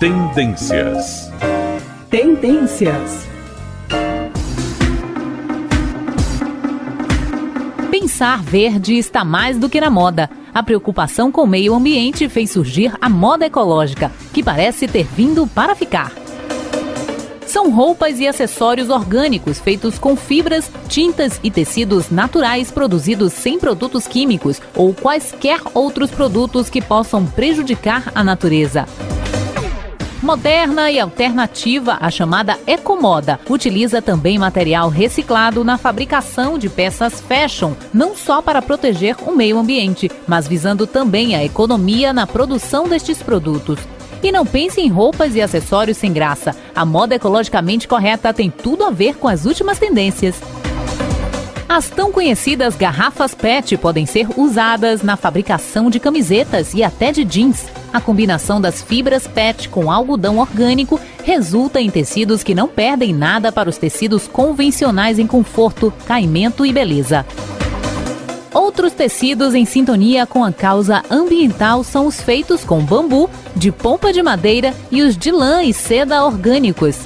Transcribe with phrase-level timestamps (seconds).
[0.00, 1.30] Tendências.
[2.08, 3.28] Tendências.
[7.90, 10.30] Pensar verde está mais do que na moda.
[10.54, 15.46] A preocupação com o meio ambiente fez surgir a moda ecológica, que parece ter vindo
[15.46, 16.14] para ficar.
[17.46, 24.06] São roupas e acessórios orgânicos feitos com fibras, tintas e tecidos naturais produzidos sem produtos
[24.06, 28.86] químicos ou quaisquer outros produtos que possam prejudicar a natureza.
[30.22, 37.72] Moderna e alternativa, a chamada ecomoda, utiliza também material reciclado na fabricação de peças fashion,
[37.92, 43.22] não só para proteger o meio ambiente, mas visando também a economia na produção destes
[43.22, 43.78] produtos.
[44.22, 46.54] E não pense em roupas e acessórios sem graça.
[46.74, 50.38] A moda ecologicamente correta tem tudo a ver com as últimas tendências.
[51.72, 57.24] As tão conhecidas garrafas PET podem ser usadas na fabricação de camisetas e até de
[57.24, 57.66] jeans.
[57.92, 63.52] A combinação das fibras PET com algodão orgânico resulta em tecidos que não perdem nada
[63.52, 67.24] para os tecidos convencionais em conforto, caimento e beleza.
[68.52, 74.12] Outros tecidos em sintonia com a causa ambiental são os feitos com bambu, de polpa
[74.12, 76.98] de madeira e os de lã e seda orgânicos.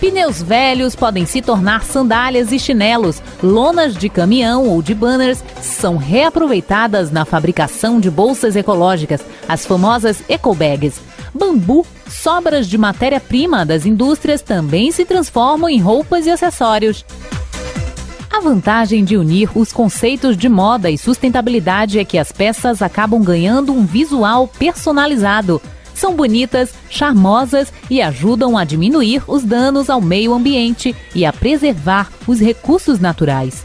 [0.00, 3.20] Pneus velhos podem se tornar sandálias e chinelos.
[3.42, 10.22] Lonas de caminhão ou de banners são reaproveitadas na fabricação de bolsas ecológicas, as famosas
[10.28, 11.00] ecobags.
[11.34, 17.04] Bambu, sobras de matéria-prima das indústrias também se transformam em roupas e acessórios.
[18.30, 23.20] A vantagem de unir os conceitos de moda e sustentabilidade é que as peças acabam
[23.20, 25.60] ganhando um visual personalizado.
[25.98, 32.08] São bonitas, charmosas e ajudam a diminuir os danos ao meio ambiente e a preservar
[32.24, 33.64] os recursos naturais.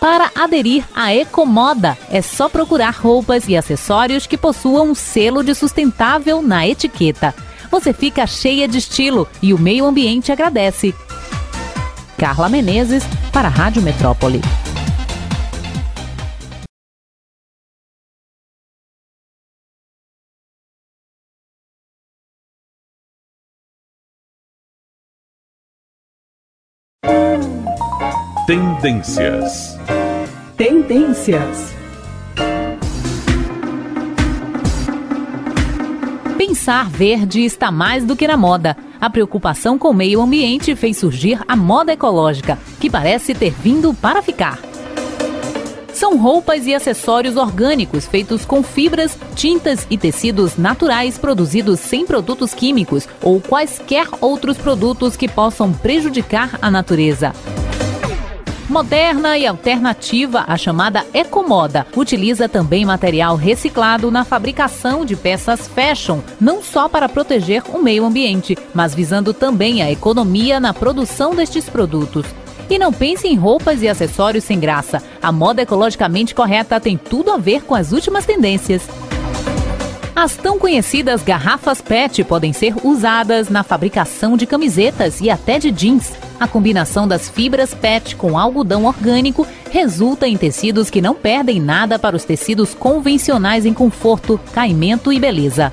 [0.00, 5.54] Para aderir à Ecomoda, é só procurar roupas e acessórios que possuam um selo de
[5.54, 7.32] sustentável na etiqueta.
[7.70, 10.92] Você fica cheia de estilo e o meio ambiente agradece.
[12.18, 14.40] Carla Menezes, para a Rádio Metrópole.
[28.46, 29.76] Tendências.
[30.56, 31.74] Tendências.
[36.38, 38.76] Pensar verde está mais do que na moda.
[39.00, 43.92] A preocupação com o meio ambiente fez surgir a moda ecológica, que parece ter vindo
[43.92, 44.60] para ficar.
[45.92, 52.54] São roupas e acessórios orgânicos feitos com fibras, tintas e tecidos naturais produzidos sem produtos
[52.54, 57.32] químicos ou quaisquer outros produtos que possam prejudicar a natureza.
[58.68, 66.18] Moderna e alternativa, a chamada ecomoda, utiliza também material reciclado na fabricação de peças fashion,
[66.40, 71.68] não só para proteger o meio ambiente, mas visando também a economia na produção destes
[71.68, 72.26] produtos.
[72.68, 75.00] E não pense em roupas e acessórios sem graça.
[75.22, 78.82] A moda ecologicamente correta tem tudo a ver com as últimas tendências.
[80.16, 85.70] As tão conhecidas garrafas PET podem ser usadas na fabricação de camisetas e até de
[85.70, 86.25] jeans.
[86.38, 91.98] A combinação das fibras PET com algodão orgânico resulta em tecidos que não perdem nada
[91.98, 95.72] para os tecidos convencionais em conforto, caimento e beleza.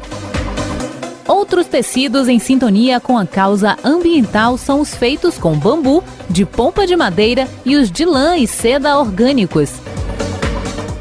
[1.28, 6.86] Outros tecidos em sintonia com a causa ambiental são os feitos com bambu, de polpa
[6.86, 9.72] de madeira e os de lã e seda orgânicos.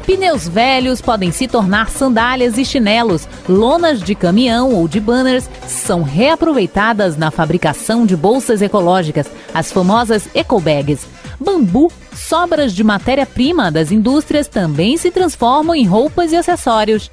[0.05, 3.27] Pneus velhos podem se tornar sandálias e chinelos.
[3.47, 10.27] Lonas de caminhão ou de banners são reaproveitadas na fabricação de bolsas ecológicas, as famosas
[10.35, 11.07] ecobags.
[11.39, 17.09] Bambu, sobras de matéria-prima das indústrias também se transformam em roupas e acessórios.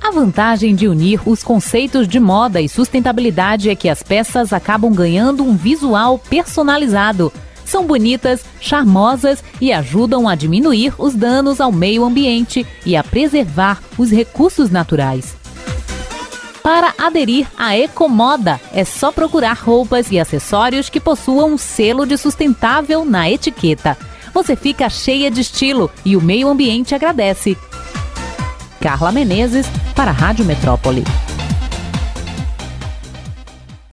[0.00, 4.90] A vantagem de unir os conceitos de moda e sustentabilidade é que as peças acabam
[4.90, 7.30] ganhando um visual personalizado
[7.68, 13.82] são bonitas, charmosas e ajudam a diminuir os danos ao meio ambiente e a preservar
[13.96, 15.36] os recursos naturais.
[16.62, 22.16] Para aderir à Ecomoda, é só procurar roupas e acessórios que possuam um selo de
[22.16, 23.96] sustentável na etiqueta.
[24.34, 27.56] Você fica cheia de estilo e o meio ambiente agradece.
[28.80, 31.04] Carla Menezes, para a Rádio Metrópole.